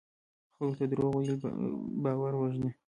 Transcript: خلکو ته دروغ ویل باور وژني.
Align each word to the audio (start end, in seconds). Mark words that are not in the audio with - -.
خلکو 0.55 0.73
ته 0.79 0.85
دروغ 0.91 1.11
ویل 1.15 1.35
باور 2.03 2.33
وژني. 2.37 2.71